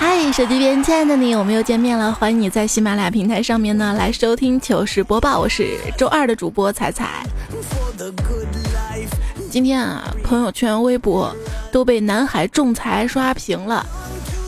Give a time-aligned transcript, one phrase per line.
[0.00, 7.22] 嗨，手机边亲爱的你，我们又见面了，欢迎你在喜马拉雅平台上面呢来收听糗事播报，我是周二的主播彩彩。
[9.50, 11.36] 今天啊，朋友圈、微博
[11.70, 13.84] 都被南海仲裁刷屏了。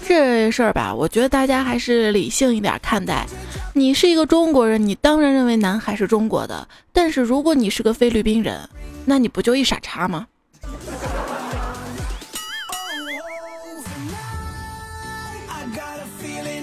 [0.08, 3.26] 这事儿吧，我觉得大家还是理性一点看待。
[3.74, 6.66] 你是一个中国人，你当然认为南海是中国的。
[6.94, 8.66] 但是如果你是个菲律宾人，
[9.04, 10.28] 那你不就一傻叉吗？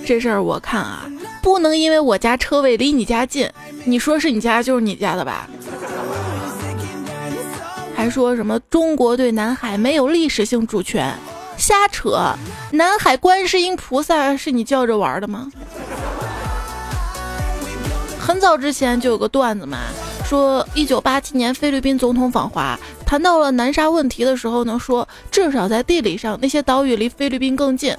[0.10, 1.06] 这事儿我看啊，
[1.40, 3.48] 不能因为我家车位离你家近，
[3.86, 5.48] 你说是你家就是你家的吧？
[7.96, 11.14] 还说什么中国对南海没有历史性主权，
[11.58, 12.34] 瞎扯！
[12.72, 15.48] 南海观世音菩萨是你叫着玩的吗？
[18.20, 19.78] 很早之前就有个段子嘛，
[20.26, 27.96] 说一九八七年菲律宾总统访华，谈到了南沙问题的时候呢，说至少在地理上那些岛屿离菲律宾更近。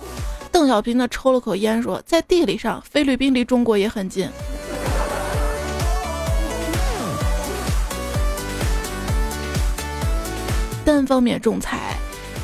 [0.52, 4.28] 邓小平呢抽了口烟，说：“在地理上，菲律宾离中国也很近。
[10.84, 11.96] 单方面仲裁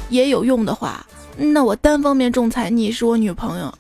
[0.09, 1.05] 也有用的话，
[1.37, 3.75] 那我单方面仲裁，你是我女朋友。”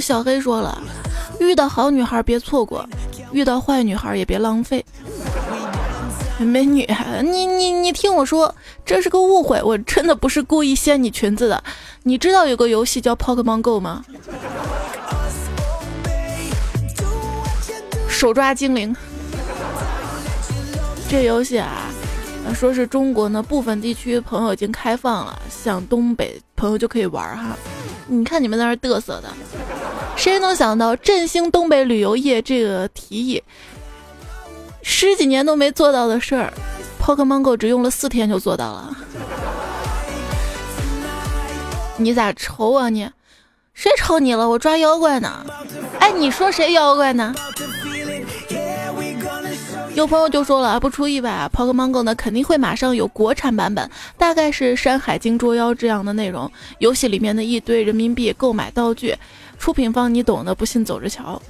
[0.00, 0.80] 小黑说了
[1.40, 2.86] ：“遇到好女孩别错过，
[3.32, 4.84] 遇到坏女孩也别浪费。”
[6.44, 6.88] 美女，
[7.22, 11.62] 你你你听我说，这是个误会，我真的不是故意掀你裙子的。
[12.04, 14.04] 你知道有个游戏叫 Pokemon Go 吗？
[18.08, 18.94] 手抓精灵，
[21.08, 21.90] 这游戏啊，
[22.54, 27.56] 说是中国呢部分地区朋友已经开放了，像东北朋友就可以玩哈。
[28.06, 29.28] 你看你们在那嘚瑟的，
[30.16, 33.42] 谁能想到振兴东北旅游业这个提议？
[34.90, 36.50] 十几年都没做到的事儿
[36.98, 38.96] ，Pokemon Go 只用了四天就做到了。
[41.98, 43.08] 你咋愁啊你？
[43.74, 44.48] 谁愁你了？
[44.48, 45.44] 我抓妖怪呢。
[46.00, 47.34] 哎，你说谁妖怪呢？
[49.94, 56.50] 有朋友就说了，不出意外啊，Pokemon Go 呢肯定会马上有国产版本，大概是《山海经》捉妖这样的内容。
[56.78, 59.14] 游戏里面的一堆人民币购买道具，
[59.58, 61.40] 出品方你懂的，不信走着瞧。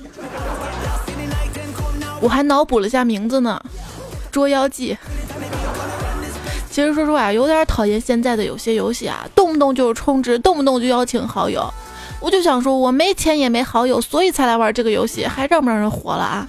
[2.20, 3.60] 我还脑补了下名字呢，
[4.30, 4.94] 《捉妖记》。
[6.70, 11.68] 其实说实话，有点讨厌现在的有些游戏啊，动不动就是充值，动不动就邀请好友。
[12.20, 16.48] 我就想说，我没钱也没好友，所以才来玩这个游戏，还让不让人活了啊？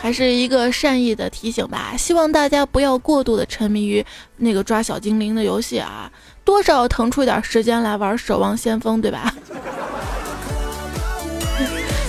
[0.00, 4.04] 还是一个善意的提醒吧，希望大家不要过度的沉迷于
[4.38, 6.10] 那个抓小精灵的游戏啊，
[6.44, 9.32] 多少腾出一点时间来玩《守望先锋》，对吧？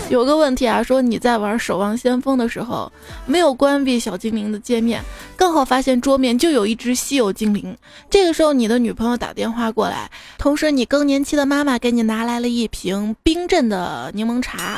[0.10, 2.92] 有个问题啊，说你在玩《守望先锋》的时候
[3.26, 5.02] 没有关闭小精灵的界面，
[5.36, 7.76] 刚好发现桌面就有一只稀有精灵。
[8.10, 14.78] 这个时候你的女朋友打电话过来，同时你更年期的妈妈给你拿来了一瓶冰镇的柠檬茶，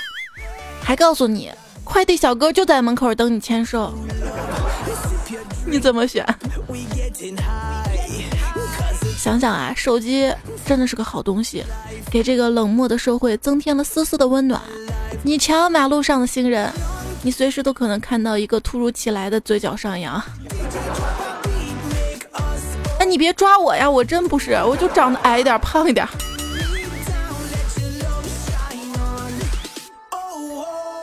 [0.81, 1.51] 还告诉你
[1.83, 3.93] 快递小哥就在门口等你签收。
[5.65, 6.23] 你怎么选？
[9.17, 10.31] 想想啊，手机
[10.65, 11.63] 真的是个好东西，
[12.11, 14.61] 给这个冷漠的社会增添了丝丝的温暖。
[15.23, 16.71] 你瞧，马路上的行人，
[17.23, 20.21] 你随时都可能看到一个突如其来的嘴角上扬。
[22.99, 26.07] 哎，你别抓我呀，我真不是，我就长得矮一点，胖一点。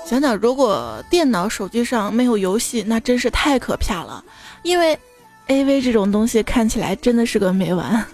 [0.06, 4.22] 想想，如果电脑、手机上没有游戏，那真是太可怕了。
[4.62, 4.97] 因为
[5.48, 8.04] A V 这种东西看起来真的是个没完。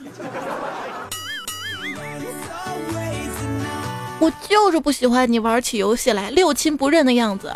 [4.20, 7.54] 我就是不喜欢你玩起游戏来六亲不认的样子，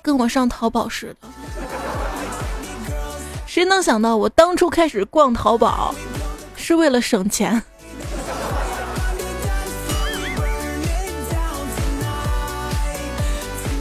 [0.00, 1.28] 跟我上淘宝似的。
[3.46, 5.92] 谁能想到我当初开始逛淘宝
[6.54, 7.60] 是为了省钱？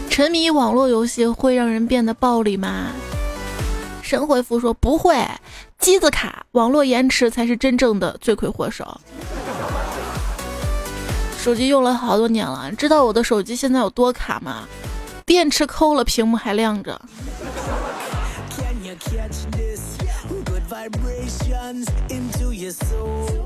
[0.09, 2.87] 沉迷网络游戏会让人变得暴力吗？
[4.09, 5.23] 神回复说不会，
[5.77, 8.99] 机子卡、网络延迟才是真正的罪魁祸首。
[11.37, 14.67] 手机用了好多年了，知道我的手机现在有多卡吗？
[15.27, 16.99] 电池抠了，屏幕还亮着。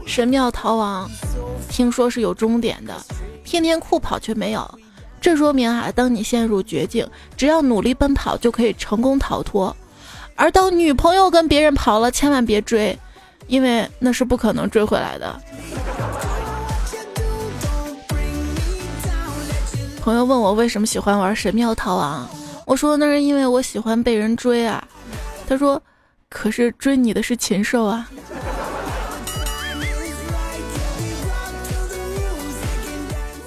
[0.05, 1.11] 神庙逃亡，
[1.67, 2.95] 听说是有终点的，
[3.43, 4.79] 天天酷跑却没有，
[5.19, 7.05] 这说明啊，当你陷入绝境，
[7.35, 9.75] 只要努力奔跑就可以成功逃脱。
[10.35, 12.97] 而当女朋友跟别人跑了，千万别追，
[13.47, 15.41] 因为那是不可能追回来的。
[20.01, 22.27] 朋友问我为什么喜欢玩神庙逃亡，
[22.65, 24.83] 我说那是因为我喜欢被人追啊。
[25.47, 25.81] 他说，
[26.29, 28.09] 可是追你的是禽兽啊。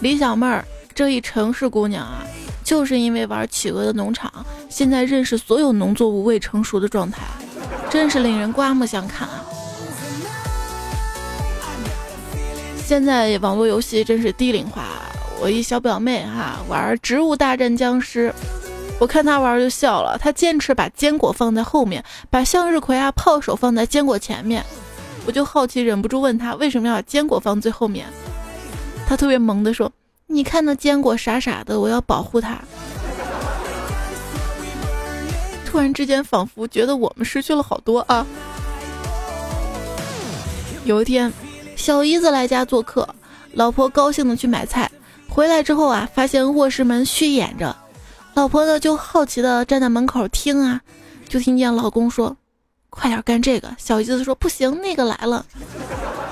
[0.00, 2.25] 李小妹儿这一城市姑娘啊，
[2.66, 7.22] 就是因为玩企鹅的农场，现在认识所有农作物未成熟的状态，
[7.88, 9.44] 真是令人刮目相看啊！
[12.84, 14.82] 现在网络游戏真是低龄化，
[15.40, 18.30] 我一小表妹哈玩《植物大战僵尸》，
[18.98, 24.64] 我看她玩就笑了，她坚持把坚果放在后面，把向日葵啊、炮手放在坚果前面，
[25.24, 28.06] 我就好奇忍不住问她为什么要把坚果放最后面。
[29.06, 29.88] 他特别萌的说
[30.26, 32.58] ：“你看那坚果傻傻的，我要保护它。”
[35.66, 38.26] 突然之间，仿佛觉得我们失去了好多啊。
[40.84, 41.32] 有一天，
[41.76, 43.06] 小姨子来家做客，
[43.52, 44.90] 老婆高兴的去买菜，
[45.28, 47.76] 回来之后啊，发现卧室门虚掩着，
[48.34, 50.80] 老婆呢就好奇的站在门口听啊，
[51.28, 52.36] 就听见老公说
[52.88, 55.44] ：“快点干这个。”小姨子说：“不行，那个来了。”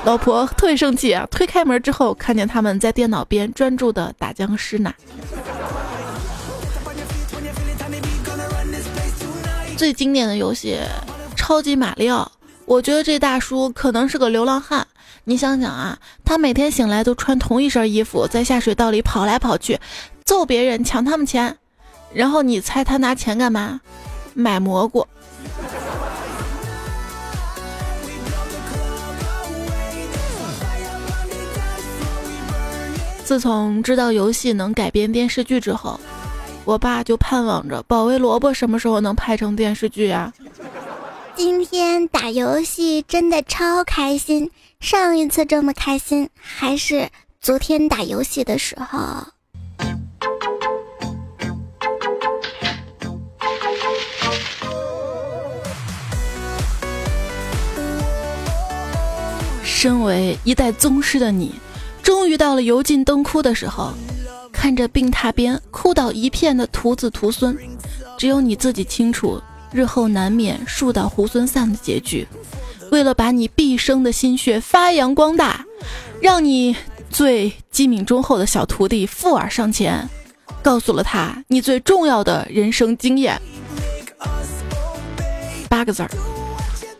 [0.05, 1.27] 老婆特别生气啊！
[1.31, 4.93] 推开门之后，看见他们在电脑边专注的打僵尸呢。
[9.77, 10.79] 最经典的游戏
[11.37, 12.31] 《超级马里奥》，
[12.67, 14.87] 我觉得这大叔可能是个流浪汉。
[15.25, 19.81] 你想想啊，他每天醒来都穿同一身衣服，在下水道里跑来跑去，
[20.25, 21.57] 揍别人，抢他们钱。
[22.13, 23.81] 然后你猜他拿钱干嘛？
[24.35, 25.07] 买蘑菇。
[33.25, 35.99] 自从知道游戏能改编电视剧之后，
[36.67, 40.31] 我爸就盼望着《保卫萝卜》什么时候能拍成电视剧啊！
[41.35, 47.09] 今天打游戏真的超开心，上一次这么开心还是
[47.41, 48.99] 昨天打游戏的时候。
[59.65, 61.55] 身为一代宗师的你。
[62.25, 63.93] 终于到了油尽灯枯的时候，
[64.51, 67.55] 看着病榻边哭倒一片的徒子徒孙，
[68.17, 69.39] 只有你自己清楚，
[69.71, 72.27] 日后难免树倒猢狲散的结局。
[72.91, 75.67] 为了把你毕生的心血发扬光大，
[76.19, 76.75] 让你
[77.11, 80.09] 最机敏忠厚的小徒弟富尔上前，
[80.63, 83.39] 告诉了他你最重要的人生经验，
[85.69, 86.11] 八个字儿：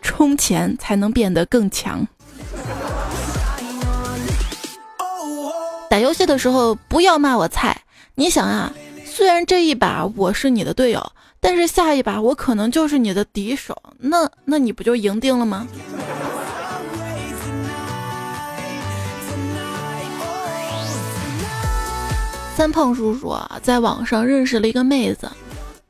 [0.03, 2.07] 充钱才能变得更强。
[5.95, 7.83] 打游戏的时候不要骂我菜。
[8.15, 8.73] 你想啊，
[9.05, 11.01] 虽然这一把我是你的队友，
[11.39, 15.65] 但是下一把我可能就是你的敌手，那那你不就赢定了吗？
[22.57, 25.31] 三胖叔叔啊，在网上认识了一个妹子，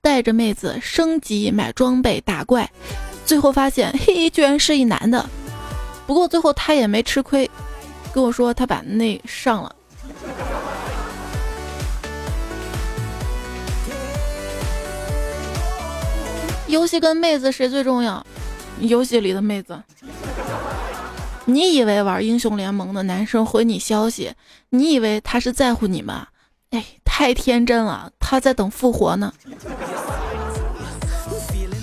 [0.01, 2.69] 带着妹子升级买装备打怪，
[3.25, 5.27] 最后发现嘿，居然是一男的。
[6.05, 7.49] 不过最后他也没吃亏，
[8.13, 9.74] 跟我说他把那上了。
[16.75, 18.21] 游戏跟妹子谁最重要？
[18.81, 19.81] 游戏里的妹子。
[21.45, 24.33] 你以为玩英雄联盟的男生回你消息，
[24.71, 26.27] 你以为他是在乎你吗？
[26.71, 29.33] 哎，太天真了，他在等复活呢。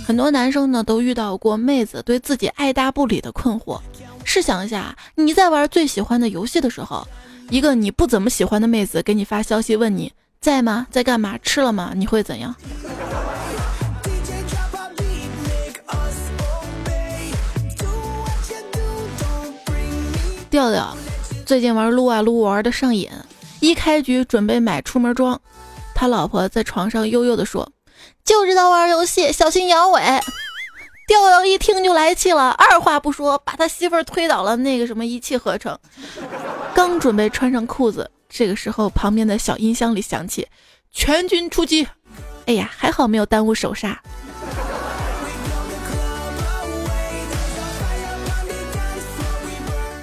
[0.07, 3.81] 很多男生呢都遇到过妹子对自己爱答不理的困惑。
[4.25, 7.09] 试想一下，你在玩最喜欢的游戏的时候。
[7.49, 10.87] 一个你不怎么喜欢的妹子给你发消息问你在吗？
[10.91, 11.39] 在干嘛？
[11.39, 11.93] 吃了吗？
[11.97, 12.55] 你会怎样？
[20.53, 20.95] 调调
[21.47, 23.11] 最近玩撸啊撸玩的上瘾，
[23.61, 25.41] 一开局准备买出门装，
[25.95, 27.73] 他老婆在床上悠悠的说
[28.23, 30.21] ：“就知道玩游戏，小心阳痿。”
[31.09, 35.79] 调调一听就来气了，二话不说把他媳妇儿推倒了，那个什么一气呵成。
[36.75, 40.47] 刚准备穿上裤子，这个时候旁边的小音箱里响起
[40.93, 41.89] “全军出击”，
[42.45, 43.99] 哎呀，还好没有耽误手刹。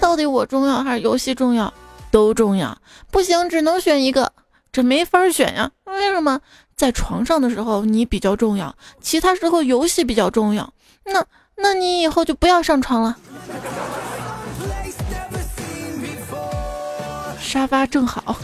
[0.09, 1.71] 到底我重要还是游戏重要？
[2.09, 2.75] 都重要，
[3.11, 4.33] 不行，只能选一个，
[4.71, 5.69] 这没法选呀。
[5.85, 6.41] 为什么？
[6.75, 10.73] 在床上的时候你比较重要，其他时候游戏比较重要。
[11.05, 11.23] 那
[11.57, 13.17] 那你以后就不要上床了。
[17.39, 18.35] 沙发正好，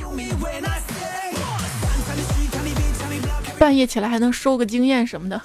[3.58, 5.42] 半夜起来还能收个经验什么的。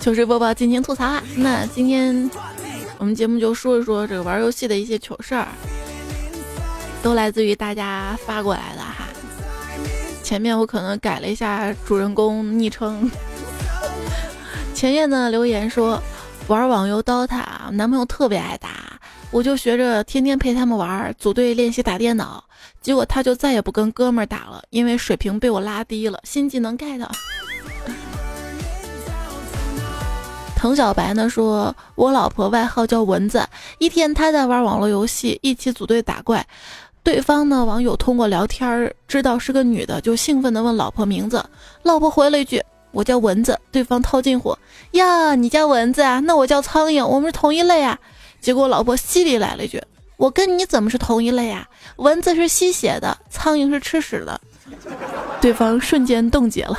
[0.00, 1.22] 糗事播报，尽情吐槽啊！
[1.36, 2.30] 那今天
[2.98, 5.48] 我们节目就说一说这个玩游戏的一些糗事儿，
[7.02, 9.06] 都来自于大家发过来的哈。
[10.22, 13.10] 前面我可能改了一下主人公昵称。
[14.72, 16.00] 前夜呢留言说，
[16.46, 18.70] 玩网游 DOTA，男朋友特别爱打，
[19.30, 22.42] 我就学着天天陪他们玩，组队练习打电脑，
[22.80, 27.04] 结果他就再也不跟哥们儿打了，因为水平被我拉低了，新技能 get。
[30.58, 33.46] 滕小白呢说：“我老婆外号叫蚊子。
[33.78, 36.44] 一天，她在玩网络游戏，一起组队打怪。
[37.04, 41.44] 对方呢，网友通过聊天知道是个女的，就兴奋地问老婆名字。
[41.84, 42.60] 老婆回了一句
[42.90, 44.52] ：‘我叫蚊子。’对方套近乎
[44.98, 46.18] ：‘呀，你叫蚊子啊？
[46.18, 47.96] 那我叫苍蝇，我们是同一类啊。’
[48.42, 49.80] 结果老婆犀利来了一句
[50.18, 51.64] ：‘我跟你怎么是同一类啊？
[51.98, 54.40] 蚊子是吸血的，苍蝇是吃屎的。’
[55.40, 56.76] 对方瞬间冻结了，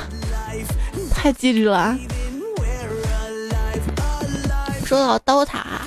[1.10, 1.98] 太机智了啊！”
[4.90, 5.82] 说到刀塔，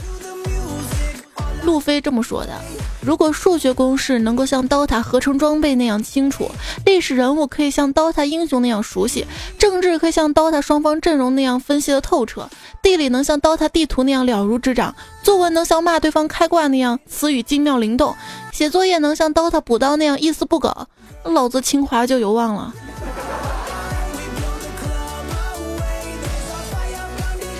[1.65, 2.53] 路飞这么说的：
[3.01, 6.49] 如果数学公式能够像刀塔合成装备那样清楚，
[6.85, 9.27] 历史人物可以像刀塔英雄那样熟悉，
[9.59, 12.47] 政治可以像刀塔双方阵容那样分析的透彻，
[12.81, 18.15] 地理能像刀塔地图那样了如指掌，作文能像骂对方开挂那样词语精妙灵动，
[18.53, 20.87] 写作业能像刀塔补刀那样一丝不苟，
[21.25, 22.73] 老子清华就有望了。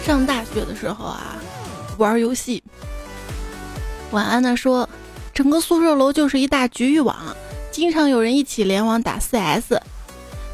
[0.05, 1.38] 上大学的时候啊，
[1.98, 2.62] 玩游戏。
[4.12, 4.88] 晚安呢说，
[5.33, 7.15] 整个宿舍楼就是一大局域网，
[7.72, 9.79] 经常有人一起联网打 CS。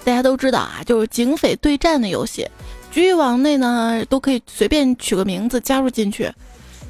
[0.06, 2.48] 大家都知道啊，就是警匪对战的游戏。
[2.92, 6.32] 局域网内呢，都可以随便取个名字加入进去。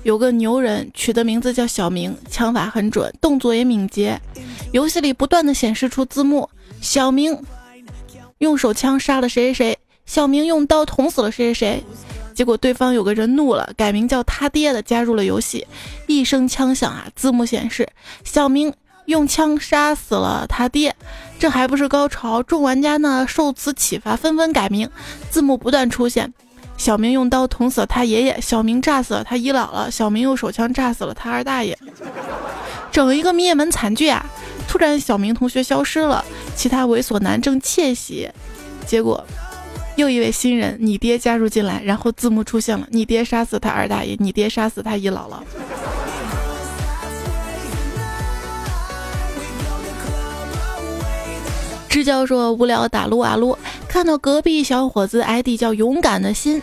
[0.03, 4.19] 有个牛人取的名字叫小明，枪法很准，动作也敏捷。
[4.73, 6.49] 游戏里不断的显示出字幕：
[6.81, 7.41] 小明
[8.39, 11.83] 用手枪杀了谁谁谁，小明用刀捅死了谁谁谁。
[12.39, 15.67] 结果对方有个人怒了，改名叫他爹的加入了游戏。
[16.07, 17.85] 一声枪响啊，字幕显示
[18.23, 18.73] 小明
[19.07, 20.95] 用枪杀死了他爹。
[21.37, 24.89] 这还不是高潮，众玩家呢受此启发，纷纷改名。
[25.29, 26.33] 字幕不断出现：
[26.77, 31.77] 小明用刀捅死了他爷爷，小明炸死了他姨姥姥，小明用手枪炸死了他二大爷。
[32.89, 34.25] 整一个灭门惨剧啊！
[34.65, 36.23] 突然，小明同学消失了，
[36.55, 38.29] 其他猥琐男正窃喜。
[38.87, 39.21] 结果。
[39.99, 45.39] 又一位新人，你爹加入进来，然后字幕出现了，你爹杀死他二大爷，你爹杀死他姨姥姥。
[51.89, 53.57] 支教说无聊打撸啊撸，
[53.89, 56.61] 看到隔壁小伙子 ID 叫勇敢的心，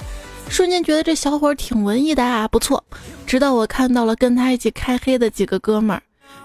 [0.48, 2.82] 瞬间觉得这小伙挺文艺的啊，不错。
[3.26, 6.02] 直到我看到了跟他一起开黑的几个哥们儿，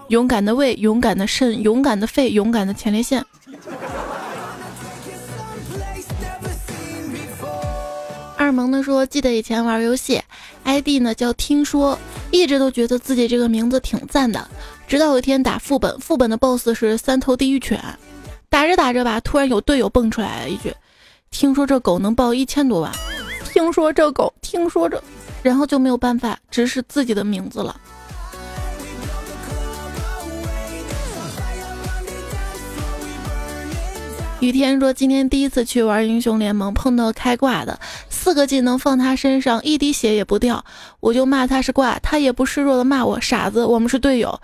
[0.08, 3.24] 勇敢的胃，勇敢的肾，勇敢的肺，勇敢的前列腺。
[8.42, 10.20] 二萌的说：“记得以前玩游戏
[10.64, 11.96] ，ID 呢叫听说，
[12.32, 14.48] 一直都觉得自己这个名字挺赞的。
[14.88, 17.80] 直到有一天打副本，副本的 BOSS 是三头地狱犬，
[18.50, 20.74] 打着打着吧，突然有队友蹦出来了一句：
[21.30, 22.90] 听说这狗能报一千多万，
[23.44, 25.00] 听说这狗，听说这，
[25.44, 27.80] 然后就没有办法直视自己的名字了。”
[34.40, 37.78] 雨天说：“今天第一次去玩英雄联盟，碰到开挂的，
[38.22, 40.64] 四个技能放他身上，一滴血也不掉，
[41.00, 43.64] 我就骂他是挂，他也不示弱的骂我傻子。
[43.64, 44.40] 我们是队友，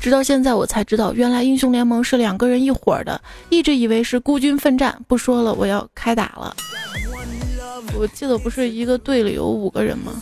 [0.00, 4.98] 直到现在我才知道，原来英雄联盟是两个人一伙的，一直以为是孤军奋战。
[5.06, 6.56] 不说了，我要开打了。
[7.94, 10.12] 我记得不是一个队里有五个人吗？”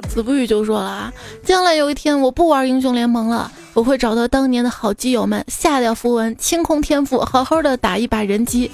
[0.00, 1.12] 子不语就说了啊，
[1.44, 8.70] 将来有一天我不玩英雄联盟了，我会找到当年的好基友们，下掉符文，清空天赋，好好的打一把人机。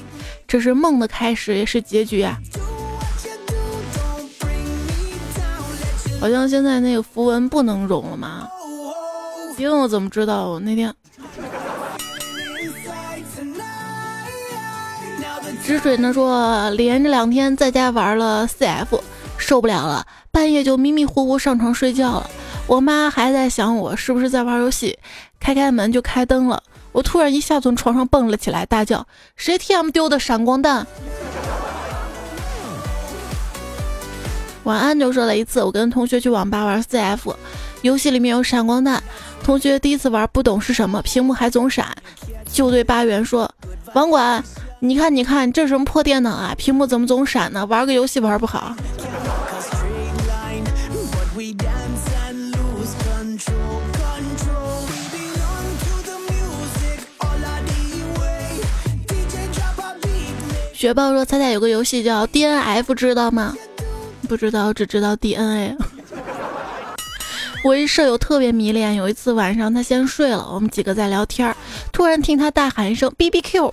[0.47, 2.39] 这是梦的开始，也是结局啊！
[6.21, 8.49] 好像现在那个符文不能融了吗？
[9.57, 10.49] 因为我怎么知道？
[10.49, 10.95] 我那天
[15.65, 19.01] 止水呢说，连着两天在家玩了 CF，
[19.37, 20.07] 受不了了。
[20.39, 22.31] 半夜就迷迷糊糊上床睡觉了，
[22.69, 24.97] 我妈还在想我是不是在玩游戏，
[25.41, 29.05] 开开门就开灯了，我突然一下从床上蹦了起来，大叫
[29.35, 30.87] ：“谁 TM 丢的闪光弹？”
[34.63, 37.35] 晚安就说了一次，我跟同学去网吧玩 CF，
[37.83, 39.03] 游戏里面有闪光弹，
[39.43, 41.85] 同学第一次玩不懂是什么，屏幕还总闪，
[42.53, 43.53] 就对八元说
[43.95, 44.45] ：“网管，
[44.79, 47.67] 你看你看这什么破电脑啊，屏幕怎么总闪呢？
[47.67, 48.77] 玩个游戏玩不好。”
[60.75, 63.53] 雪豹说：“猜猜有个游戏叫 DNF，知道吗？
[64.29, 65.77] 不知道，只知道 DNA。
[67.65, 71.53] 我一舍友特别迷恋，有一次晚上他先睡了，我们几个在聊天，
[71.93, 73.73] 突然听他大喊一声 BBQ，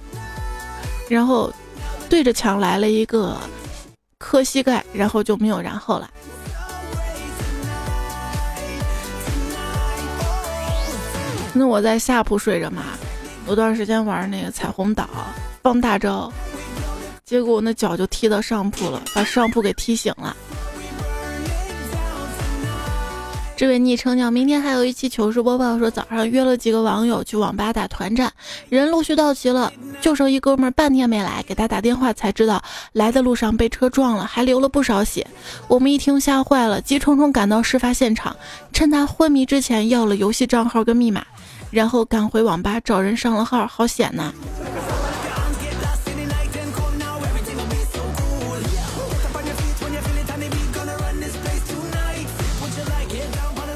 [1.07, 1.53] 然后
[2.09, 3.37] 对着墙来了一个
[4.17, 6.09] 磕膝盖，然后就没有然后了。
[11.57, 12.83] 那我在下铺睡着嘛，
[13.47, 15.09] 有段时间玩那个彩虹岛
[15.63, 16.31] 放大招。”
[17.25, 20.35] 结果我那脚就踢到上铺了，把上铺给踢醒了。
[23.57, 28.29] 这位昵称叫明天还有一期糗事播报，说早上约了几个网友去网吧打团战，
[28.67, 29.71] 人陆续到齐了，
[30.01, 35.25] 就剩一哥们儿半天没来，给他打电话才知道来的路上被车撞了，还流了不少血。
[35.69, 38.35] 我们一听吓坏了，急匆匆赶到事发现场，
[38.73, 41.25] 趁他昏迷之前要了游戏账号跟密码，
[41.75, 44.31] 然后赶回网吧找人上了号，好险呐！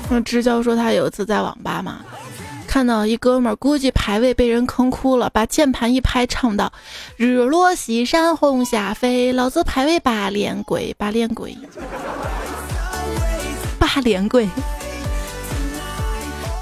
[0.10, 2.00] 那支教说他有一次在网吧嘛，
[2.66, 6.72] 看到一哥们儿估计排位被人坑哭了，把键盘一拍，唱道
[7.18, 11.54] ：“日落西山红霞飞，老子排位八连跪，八连跪，
[13.78, 14.48] 八连跪。”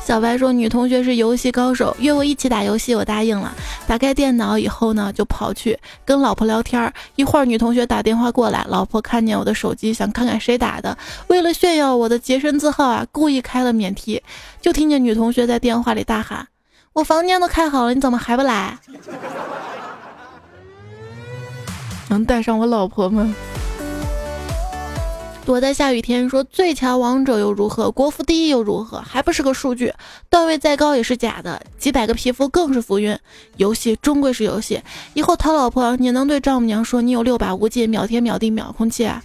[0.08, 3.54] 小白说：“女同学是游戏高手，约我一起打游戏，我答应了。
[3.86, 6.94] 打开电脑以后呢，就跑去跟老婆聊天。
[7.18, 10.98] 一会儿女同学打电话过来，老婆看见我的手机，想看看谁打的。
[11.28, 14.24] 为了炫耀我的洁身自好啊，故意开了免提。
[14.62, 16.48] 就听见女同学在电话里大喊
[16.96, 18.78] ：‘我房间都开好了，你怎么还不来？’
[22.08, 23.36] 能带上我老婆吗？”
[25.48, 27.90] 躲在下雨天说最强王者又如何？
[27.90, 29.00] 国服第一又如何？
[29.00, 29.94] 还不是个数据，
[30.30, 31.62] 段位再高也是假的。
[31.78, 33.18] 几百个皮肤更是浮云。
[33.56, 34.82] 游戏终归是游戏，
[35.14, 39.24] 以后讨老婆你能对丈母娘说你有六把无尽，秒天秒地秒空气啊？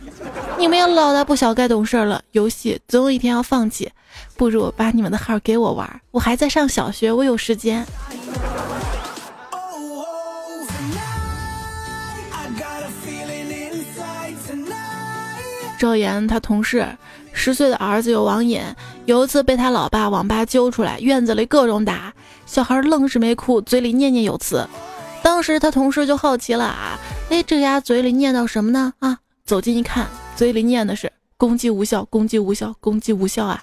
[0.56, 2.22] 你们也老大不小，该懂事了。
[2.30, 3.90] 游戏总有一天要放弃，
[4.36, 7.84] 不如把你们的号给我玩，我还在上小学，我有时间。
[15.82, 16.86] 赵岩他同事
[17.32, 18.62] 十岁的儿子有网瘾，
[19.04, 22.14] 有一次被他老爸网吧揪出来，院子里各种打，
[22.46, 24.64] 小孩愣是没哭，嘴里念念有词。
[25.24, 26.96] 当时他同事就好奇了啊，
[27.30, 28.92] 哎，这丫嘴里念叨什么呢？
[29.00, 33.60] 啊，走近一看，嘴里念的是攻击无效，攻击无效，攻击无效啊！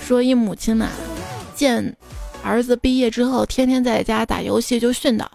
[0.00, 0.90] 说一母亲呐，
[1.56, 1.96] 见
[2.44, 5.28] 儿子毕业之后天天在家打游戏，就训导，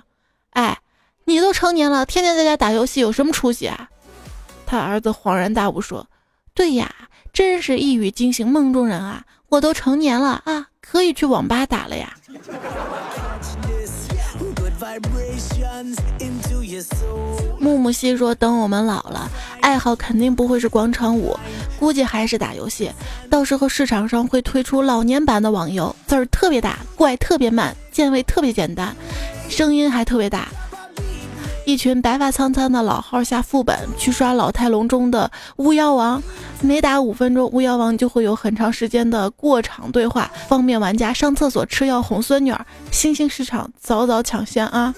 [0.51, 0.79] 哎。
[1.27, 3.89] 你都成年了，天天在家打游戏，有什么出息啊？
[4.67, 6.05] 他儿子恍然大悟说
[6.53, 6.93] ：“对呀，
[7.33, 9.23] 真是一语惊醒梦中人啊！
[9.49, 12.15] 我都成年了啊，可以去网吧打了呀。”
[17.59, 19.27] 木木西说：“等我们老了，
[19.61, 21.35] 爱好肯定不会是广场舞，
[21.79, 22.91] 估计还是打游戏。
[23.31, 28.95] 到时候市场上会推出老年版的网游，字儿特别大，怪特别慢，键位特别简单，
[29.49, 30.47] 声音还特别大。”
[31.65, 36.21] 一群白发苍苍的老号下副本去刷老态龙钟的巫妖王，
[36.61, 42.65] 每打五分钟，巫妖王就会有很长时间的过场对话，方便玩家上厕所、吃药、哄孙女儿。
[42.91, 44.93] 新兴市场，早早抢先啊！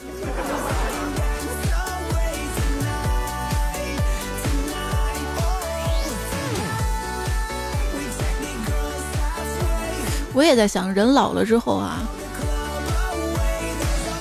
[10.33, 11.99] 我也在想，人老了之后啊，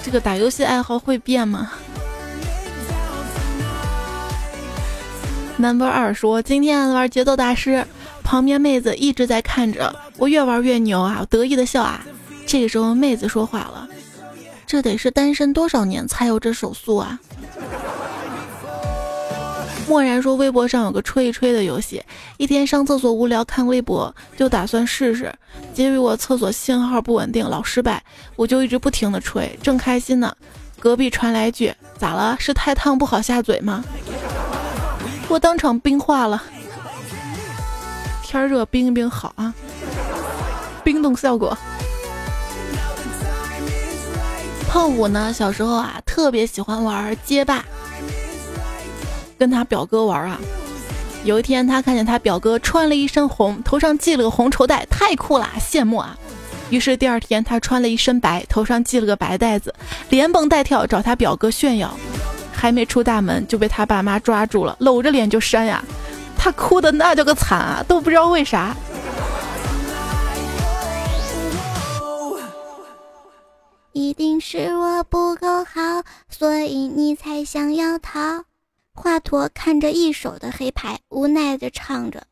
[0.04, 1.72] 这个打游戏爱好会变吗
[5.58, 7.86] ？Number 二说：“今天玩节奏大师，
[8.22, 12.04] 旁边妹子一直在看着我，越玩越牛啊，得意的笑啊。
[12.46, 13.88] 这个时候妹子说话了：
[14.66, 17.18] 这得是单身多少年才有这手速啊？”
[19.88, 22.02] 默然说：“微博上有个吹一吹的游戏，
[22.38, 25.32] 一天上厕所无聊看微博，就打算试试。
[25.72, 28.02] 结果我厕所信号不稳定，老失败，
[28.34, 30.36] 我就一直不停的吹，正开心呢，
[30.80, 32.36] 隔壁传来一句：咋了？
[32.40, 33.84] 是太烫不好下嘴吗？”
[35.28, 36.42] 我当场冰化了，
[38.22, 39.52] 天热冰一冰好啊，
[40.84, 41.56] 冰冻效果。
[44.68, 47.64] 胖虎呢，小时候啊，特别喜欢玩街霸，
[49.38, 50.38] 跟他表哥玩啊。
[51.24, 56.16] 有一天，他看见他表哥穿了一身红，头上系了个红绸带，太酷啦，羡慕啊。
[56.70, 59.74] 于是第二天，他穿了一身白，头上系了个白带子，
[60.08, 61.92] 连蹦带跳找他表哥炫耀。
[62.56, 65.84] 还没出大门就被他爸妈抓住了，搂着脸就扇呀。
[66.38, 68.74] 他哭的那叫个惨啊，都不知道为啥。
[73.92, 78.44] 一定是我不够好，所以你才想要逃。
[78.94, 82.22] 华佗看着一手的黑牌，无奈的唱着。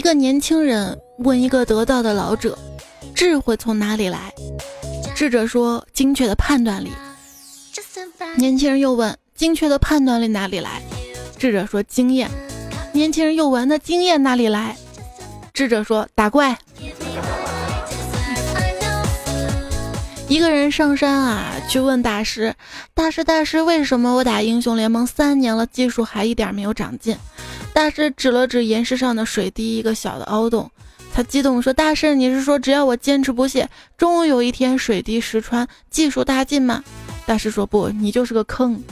[0.00, 2.58] 一个年轻人问一个得道的老者
[3.14, 4.32] ：“智慧从哪里来？”
[5.14, 6.90] 智者说：“精确的判断力。”
[8.38, 10.80] 年轻人又问：“精确的判断力哪里来？”
[11.36, 12.30] 智者说：“经验。”
[12.94, 14.74] 年轻人又问：“那经验哪里来？”
[15.52, 16.58] 智者说：“打怪。”
[20.28, 22.54] 一个人上山啊，去问大师
[22.94, 27.14] ：“大师，大师，为什么我打英雄联盟三年了，技术还一点没有长进？”
[27.72, 30.70] 大师指了指岩石上的水滴一个小的凹洞，
[31.14, 36.84] 他激动说：“大师，你是说只要我坚持不懈，终有一天水滴石穿，技术大进吗？”
[37.24, 38.82] 大师说：“不，你就是个坑。”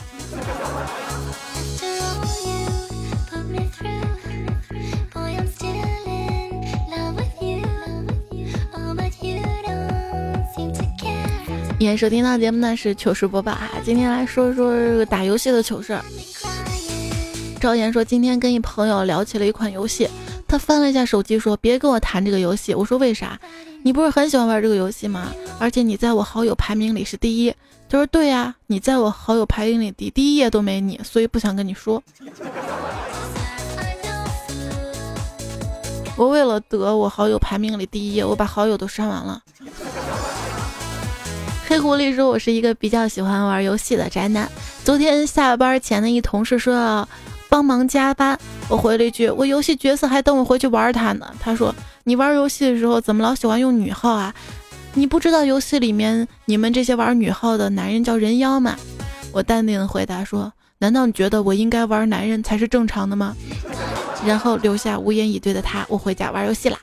[11.78, 16.04] 也收听到节目呢是糗事播报啊，今天来说说打游戏的糗事儿。
[17.60, 20.08] 赵岩说：“今天跟一朋友聊起了一款游戏，
[20.46, 23.38] 他翻了一下手机说：‘别跟我谈这个游戏。’我说：‘为啥？
[23.82, 25.32] 你不是很喜欢玩这个游戏吗？
[25.58, 27.52] 而且你在我好友排名里是第一。’
[27.90, 32.00] 他说：‘对呀，你在我好友排名里第第一页都没你，所以不想跟你说。’
[36.16, 39.42] 我为了得我好友排名里第一页，我把好友都删完了。”
[41.66, 44.50] 黑狐狸说：“我是一个比较喜欢玩游戏的宅男。
[44.84, 47.08] 昨天下班前的一同事说要。”
[47.48, 54.34] 帮忙加班，我回了一句：“我游戏角色还等我回去玩它呢。”他说：“你玩游戏的时候怎么老喜欢用女号啊？
[54.94, 58.76] 你不知道游戏里面你们这些玩女号的男人叫人妖吗？”
[59.32, 63.34] 我淡定的回答说：“难道你觉得我应该玩男人才是正常的吗？”
[64.26, 66.78] 然后留下无言以对的他，我回家玩游戏啦。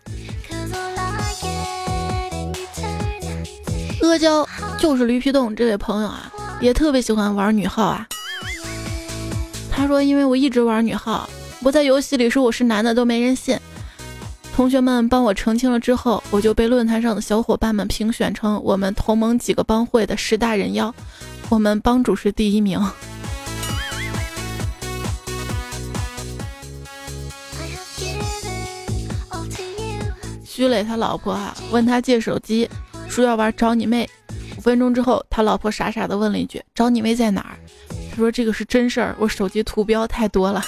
[4.01, 4.47] 阿胶
[4.79, 8.07] 就是驴皮冻这位朋友啊，也特别喜欢玩女号啊。
[9.75, 11.29] 他说：“因为我一直玩女号，
[11.61, 13.59] 我在游戏里说我是男的都没人信。
[14.55, 20.95] 同学们帮我澄清了之后，我就被论坛上的小伙伴们评选成我们同盟几个帮会的十大人妖，
[21.49, 22.79] 我们帮主是第一名。”
[30.45, 32.69] 徐磊他老婆啊问他借手机，
[33.09, 34.09] 说要玩找你妹。
[34.57, 37.59] 五分钟之后，他老婆傻傻的问了一句：“找你妹在哪儿？”
[38.15, 40.63] 他说这个是真事儿，我手机图标太多了，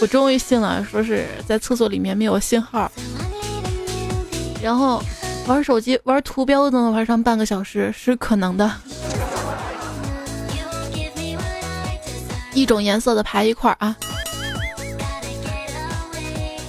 [0.00, 2.90] 我终于信了，说是在厕所里面没有信号，
[4.62, 5.02] 然后
[5.46, 8.72] 玩手机玩图标都能玩上半个小时，是可能的。
[12.54, 13.94] 一种颜色的排一块儿啊。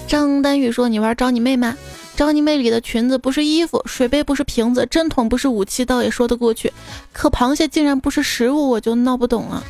[0.10, 1.78] 张丹玉说：“你玩找你妹吗？”
[2.16, 6.72] 找你妹里的裙子不是衣服，水杯不是瓶子，针筒不是武器，倒也说得过去。
[7.12, 9.64] 可螃蟹竟然不是食物，我就闹不懂了。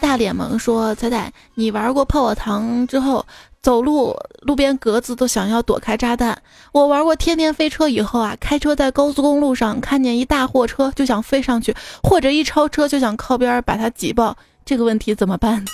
[0.00, 3.24] 大脸萌说：“彩彩，你玩过泡泡糖之后，
[3.62, 6.36] 走路路边格子都想要躲开炸弹。
[6.72, 14.36] 我玩过天天飞车以后啊，开车在高速公路上看见一大货车就想飞上去，或者一超车就想靠边把它挤爆。
[14.64, 15.64] 这个问题怎么办？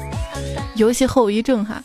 [0.76, 1.82] 游戏后遗症哈。”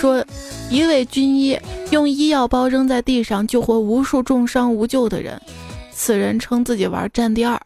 [0.00, 0.24] 说，
[0.70, 1.58] 一位军医
[1.90, 5.40] 用医药包扔在地上救活无数重伤无救的人，
[5.92, 7.60] 此人称自己玩战地二。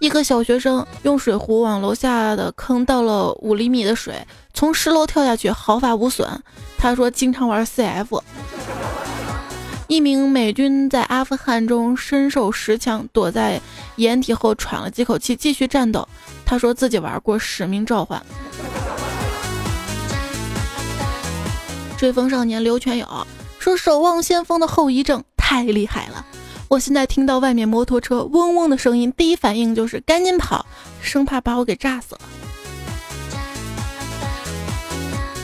[0.00, 4.14] 一个小学生用水壶往楼下的坑倒了五厘米的水，
[4.52, 6.28] 从十楼跳下去毫发无损。
[6.76, 8.20] 他说经常玩 CF。
[9.88, 13.60] 一名美军在阿富汗中身受十枪，躲在
[13.96, 16.06] 掩体后喘了几口气继续战斗。
[16.44, 18.20] 他说自己玩过使命召唤。
[21.96, 23.26] 追风少年刘全友
[23.58, 26.24] 说：“守望先锋的后遗症太厉害了，
[26.68, 30.66] 我现在听到外面摩托车嗡嗡的声音，第一反应就是赶紧跑，
[31.00, 32.20] 生怕把我给炸死了。”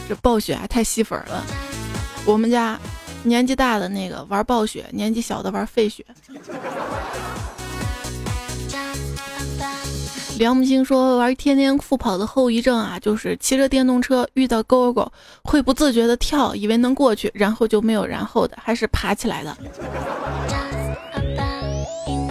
[0.09, 1.43] 这暴雪啊，太吸粉了。
[2.27, 2.79] 我们家
[3.23, 6.05] 年纪大的那个玩暴雪，年纪小的玩废雪。
[10.39, 15.11] 梁木星说玩天天酷跑的后遗症啊，就是骑着电动车遇到沟沟
[15.45, 19.57] 会不自觉的跳，以为能过去，然后就没有然后的，还是爬起来的。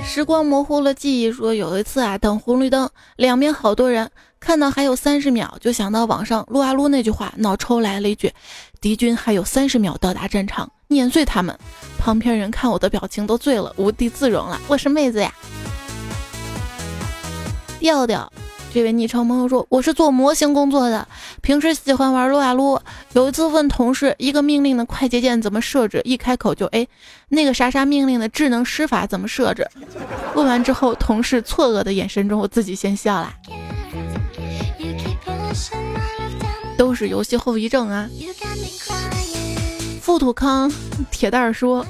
[0.03, 4.09] 时光模糊了记忆，说有一次啊，等红绿灯，两边好多人，
[4.41, 8.33] 看到还有三十秒，就想到网上撸啊撸那句话，脑抽来了一句：
[8.81, 11.57] 敌军还有三十秒到达战场，碾碎他们。
[11.97, 14.59] 旁边人看我的表情都醉了，无地自容了。
[14.67, 15.33] 我是妹子呀，
[17.81, 18.31] 调调。
[18.71, 21.05] 这位昵称朋友说：“我是做模型工作的，
[21.41, 22.79] 平时喜欢玩撸啊撸。
[23.13, 26.87] 有一次问同事一个命令的快捷键怎么设置，一开口就哎，
[27.29, 29.67] 那个啥啥命令的智能施法怎么设置？
[30.35, 33.33] 问完之后，同事错愕的眼神中，我自己先笑了。
[36.77, 38.07] 都是游戏后遗症啊。”
[39.99, 40.71] 富土康
[41.09, 41.83] 铁蛋儿说。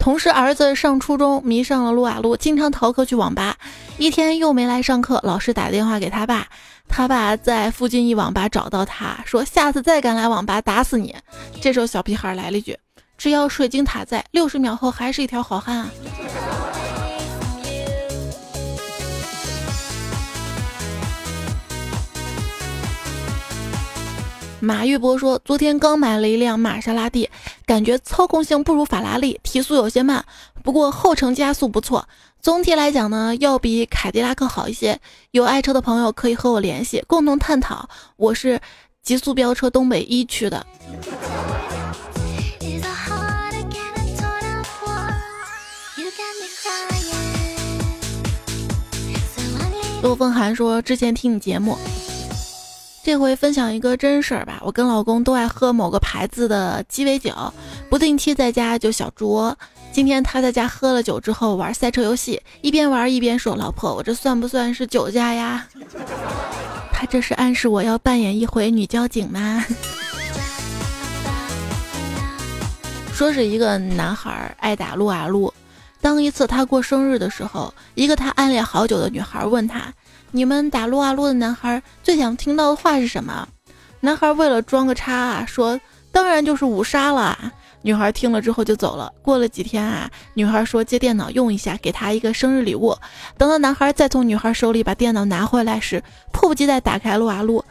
[0.00, 3.54] 同事儿子上初中，迷上了撸啊撸，经常逃课去网吧。
[3.98, 6.46] 一天又没来上课，老师打电话给他爸，
[6.88, 11.14] 他爸在附近一网吧找到他，说下次再敢来网吧，打死你。
[11.60, 12.78] 这时候小屁孩来了一句
[13.18, 15.90] ：“只要水晶塔在，六十秒后还是一条好汉啊。”
[24.62, 27.30] 马玉博说：“昨天刚买了一辆玛莎拉蒂，
[27.70, 30.24] 感觉操控性不如法拉利，提速有些慢，
[30.64, 32.08] 不过后程加速不错。
[32.40, 34.98] 总体来讲呢，要比凯迪拉克好一些。
[35.30, 37.88] 有爱车的朋友可以和我联系，共同探讨。
[38.16, 38.60] 我是
[39.04, 40.66] 极速飙车东北一区的。”
[50.02, 51.78] 陆风寒说：“之前听你节目。”
[53.02, 57.32] 这回分享一个真事儿吧，我跟老公都爱喝某个牌子的鸡尾酒，
[57.88, 59.54] 不定期在家就小酌。
[59.90, 65.66] 今天他在家喝了酒之后玩赛车游戏，一边玩一边说：“老婆，我这算不算是酒驾呀？”
[66.92, 69.64] 他这是暗示我要扮演一回女交警吗？
[73.14, 75.52] 说是一个男孩爱打撸啊撸，
[76.02, 79.90] 当一次他过生日的时候，一个他暗恋好久的女孩问他。
[80.32, 83.48] 你们打撸啊撸的男孩最想听到的话是什么？
[84.00, 85.80] 男孩为了装个叉啊，说
[86.12, 87.52] 当然就是五杀了。
[87.82, 89.10] 女孩听了之后就走了。
[89.22, 92.96] 过了几天啊，女孩说借电脑用一下，给他一个生日礼物。
[93.38, 97.64] 等到男孩再从女孩手里把电脑拿回来时，迫不及待打开撸啊撸。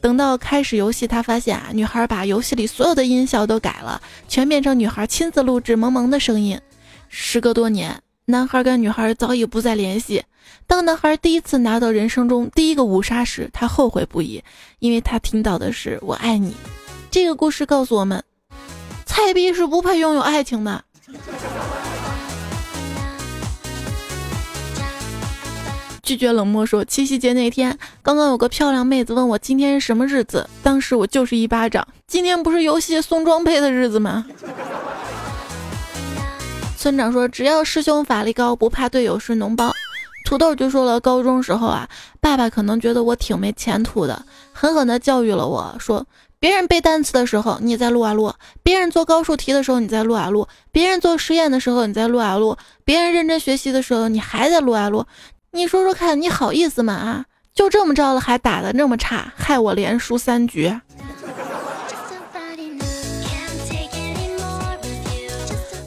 [0.00, 6.60] 等到开始游戏，他发现啊，女孩把游戏里所有的音效都改了，全变成女孩亲自录制萌萌的声音。
[7.08, 10.24] 时隔多年，男孩跟女孩早已不再联系。
[10.66, 14.42] 当男孩第一次拿到人生中第一个五杀时，他后悔不已，
[14.78, 16.54] 因为他听到的是“我爱你”。
[17.10, 18.24] 这个故事告诉我们，
[19.04, 20.82] 菜逼是不配拥有爱情的。
[26.02, 31.86] 拒绝冷漠说：“七夕节那天，刚刚有个漂亮妹子问我今天是什么日子，当时我就是一巴掌。
[32.06, 34.24] 今天不是游戏送装备的日子吗？”
[36.84, 39.72] 村长说：“只要师兄法力高，不怕队友是脓包。”
[40.28, 41.88] 土豆就说了，高中时候啊，
[42.20, 46.04] 爸爸可能觉得我挺没前途的，狠狠地教育了我说：
[46.38, 48.30] 别人背单词的时候你在撸啊撸，
[48.62, 55.06] 别人做高数题的时候你在撸啊撸，别人做实验的时候你在撸啊撸，别人认真学习的时候你还在撸啊撸。
[55.52, 56.92] 你说说看，你好意思吗？
[56.92, 60.78] 啊，就这么着了，还打得那么差，害我连输三局。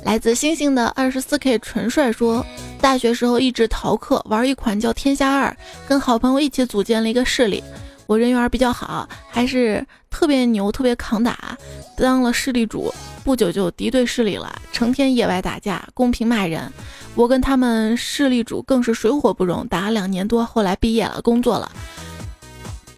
[0.08, 2.46] 来自星星的二十四 K 纯帅说。
[2.80, 5.50] 大学时候一直逃课，玩一款叫《天下二》，
[5.86, 7.62] 跟好朋友一起组建了一个势力。
[8.06, 11.58] 我人缘比较好，还是特别牛，特别抗打，
[11.98, 12.94] 当了势力主。
[13.26, 16.72] 不久就敌对势力了，成天野外打架，公屏骂人。
[17.14, 20.46] 我跟他们势力主更是水火不容，打了两年多。
[20.46, 21.70] 后来毕业了，工作了，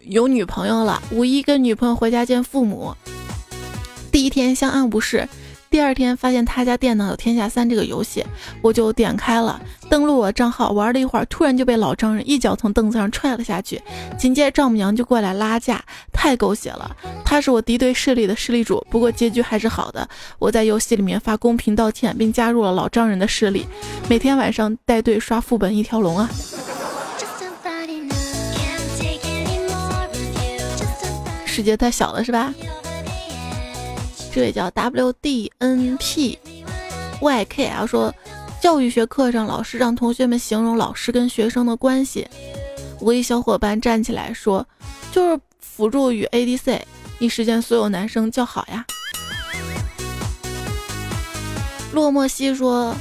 [0.02, 1.02] 有女朋友了。
[1.10, 2.94] 五一跟女朋友回家见父母，
[4.12, 5.28] 第一天相安无事。
[5.70, 8.26] 第二天发现他家电脑有《天下三》这个游戏，
[8.60, 13.80] 我就点开了，登录我账号玩了一会儿，突然就被老丈人一脚从凳子上踹了下去。
[14.18, 15.80] 紧接着丈母娘就过来拉架，
[16.12, 16.96] 太狗血了。
[17.24, 20.08] 他是我敌对势力的势力主，不过结局还是好的。
[20.40, 23.64] 我在游戏里面发公屏道歉，并加入了老丈人的势力，
[24.08, 26.28] 每天晚上带队刷副本一条龙啊。
[31.46, 32.52] 世界太小了，是吧？
[34.32, 36.38] 这位叫 W D N P
[37.20, 38.14] Y K L 说，
[38.62, 42.26] 教育学课上老师让同学们形容老师跟学生的关系，
[43.00, 44.66] 我一小伙伴站起来说，
[45.10, 46.86] 就是辅助与 A D C，
[47.18, 48.84] 一时间所有男生叫好呀。
[51.92, 52.94] 洛莫西说，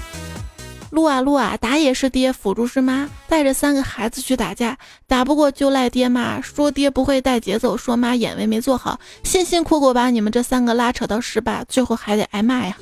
[0.92, 12.76] 撸啊撸啊，打野是爹，辅助是妈，带着三个孩子去打架，打不过就赖爹妈，说爹不会带节奏，说妈眼位没做好，辛辛苦苦把你们这三个拉扯到失败，最后还得挨骂呀。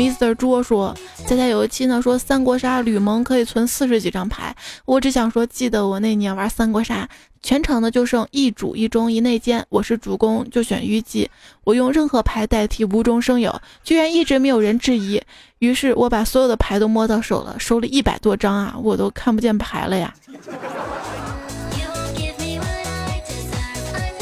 [0.00, 0.34] Mr.
[0.34, 7.06] 桌说，佳佳有一期呢说三国杀吕蒙可以存四十几张牌，我只想说，记得我那年玩三国杀，
[7.42, 11.30] 全场呢就剩一主一中一内奸，我是主公就选虞姬，
[11.64, 15.20] 我用任何牌代替无中生有，居然一直没有人质疑，
[15.58, 20.14] 于是我把所有的牌都摸到手了，收了一百多张啊，我都看不见牌了呀。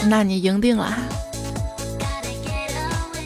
[0.08, 0.98] 那你赢定了哈。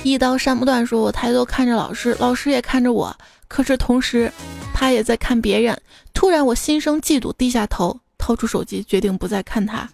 [0.05, 4.31] 一刀山不断，说我抬头看着老师，老师也看着我，可是同时，
[4.75, 5.81] 他也在看别人。
[6.13, 9.89] 突然我心生嫉妒，低下头，掏出手机，决定不再看他。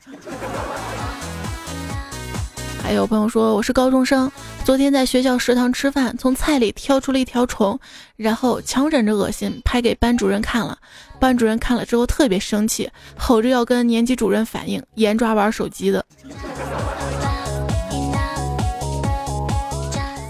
[2.82, 4.32] 还有朋友说我是高中生，
[4.64, 7.78] 昨天在学校食堂吃饭，从菜里挑出了一条虫，
[8.16, 10.78] 然后强忍着恶心拍给班主任看了。
[11.20, 16.02] 班主任看了之后特别生气，吼着要跟年级主任反映，严抓玩手机的。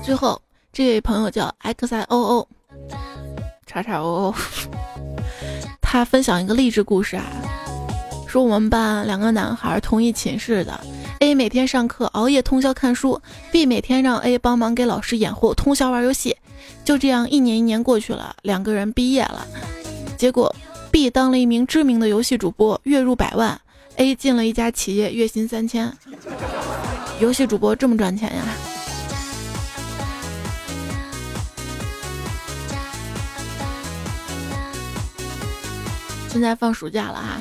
[0.08, 0.40] 最后，
[0.72, 2.48] 这位朋友叫 x i o o
[3.66, 4.34] 叉叉 o o，
[5.82, 7.24] 他分享一个励志故事啊，
[8.26, 10.80] 说我们班两个男孩同一寝室的
[11.18, 13.20] ，A 每天上课熬夜通宵看书
[13.52, 16.34] ，B 每天让 A 帮忙给老师掩护，通宵玩游戏。
[16.86, 19.46] 就这样一年一年过去了，两个人毕业了，
[20.16, 20.56] 结果
[20.90, 23.60] B 当了一名知名的游戏主播，月入百万
[23.96, 25.92] ；A 进了一家企业，月薪三千。
[27.20, 28.42] 游戏主播这么赚钱呀？
[36.28, 37.38] 现在放暑假了哈，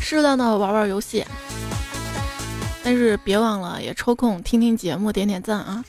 [0.00, 1.24] 适当的玩玩游戏，
[2.82, 5.82] 但是别忘了也抽空听听节目，点点赞啊！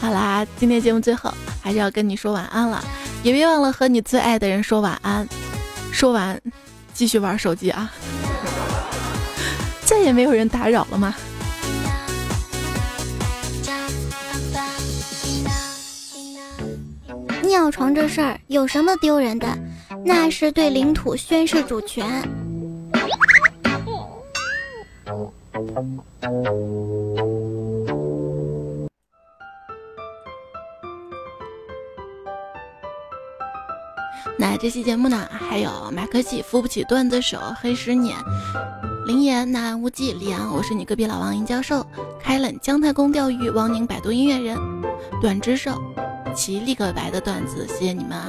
[0.00, 2.82] 好啦，今天节目最后还是要跟你说晚安了，
[3.22, 5.28] 也别忘了和你最爱的人说晚安。
[5.92, 6.40] 说完，
[6.92, 7.92] 继续玩手机啊！
[9.84, 11.14] 再也没有人打扰了吗？
[17.42, 19.46] 尿床这事儿有什么丢人的？
[20.04, 22.22] 那是对领土宣誓主权。
[34.38, 38.16] 那这期节目呢，还有马克西扶不起段子手黑十年，
[39.06, 41.84] 林岩南无忌李昂，我是你隔壁老王银教授，
[42.20, 44.58] 开冷姜太公钓鱼，王宁百度音乐人，
[45.22, 45.80] 短之兽，
[46.34, 48.28] 奇立个白的段子，谢谢你们啊！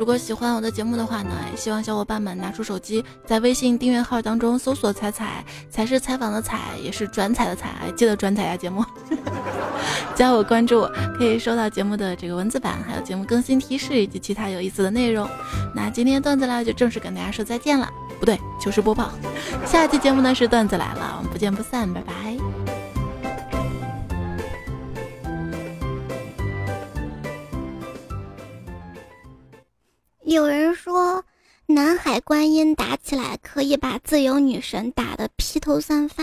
[0.00, 8.82] 如果喜欢我的节目的话呢，也希望小伙伴们拿出手机，在微信订阅号当中搜索“彩彩”，才是采访的采，也是转采的采，记得转采呀节目。
[10.16, 15.28] 加我关注，可以收到节目的这个文字版，还有节目更新提示以及其他有意思的内容。
[15.74, 17.86] 那今天段子来了，就正式跟大家说再见了，
[18.18, 19.10] 不对，糗事播报。
[19.66, 22.59] 下期节目呢是段子来了，我们不见不散，拜拜。
[30.30, 31.24] 有人说，
[31.66, 36.22] 南海观音打起来可以把自由女神打得披头散发。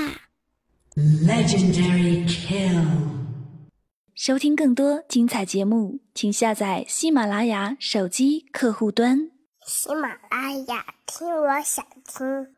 [0.95, 2.85] Legendary kill。
[4.15, 9.29] 收听更多精彩节目，请下载喜马拉雅手机客户端。
[9.65, 12.56] 喜马拉雅，听我想听。